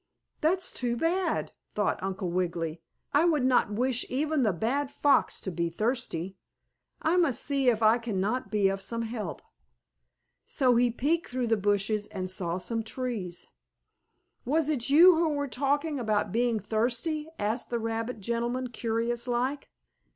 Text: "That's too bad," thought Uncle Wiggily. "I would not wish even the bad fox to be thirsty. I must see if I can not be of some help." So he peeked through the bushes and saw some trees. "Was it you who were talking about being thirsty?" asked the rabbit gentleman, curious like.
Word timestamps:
"That's 0.39 0.71
too 0.71 0.97
bad," 0.97 1.51
thought 1.75 2.01
Uncle 2.01 2.31
Wiggily. 2.31 2.81
"I 3.13 3.23
would 3.25 3.45
not 3.45 3.71
wish 3.71 4.03
even 4.09 4.41
the 4.41 4.51
bad 4.51 4.91
fox 4.91 5.39
to 5.41 5.51
be 5.51 5.69
thirsty. 5.69 6.37
I 7.03 7.17
must 7.17 7.43
see 7.43 7.69
if 7.69 7.83
I 7.83 7.99
can 7.99 8.19
not 8.19 8.49
be 8.49 8.67
of 8.67 8.81
some 8.81 9.03
help." 9.03 9.43
So 10.47 10.75
he 10.75 10.89
peeked 10.89 11.27
through 11.29 11.45
the 11.49 11.55
bushes 11.55 12.07
and 12.07 12.31
saw 12.31 12.57
some 12.57 12.81
trees. 12.81 13.47
"Was 14.43 14.69
it 14.69 14.89
you 14.89 15.17
who 15.17 15.35
were 15.35 15.47
talking 15.47 15.99
about 15.99 16.31
being 16.31 16.59
thirsty?" 16.59 17.29
asked 17.37 17.69
the 17.69 17.77
rabbit 17.77 18.19
gentleman, 18.19 18.69
curious 18.69 19.27
like. 19.27 19.69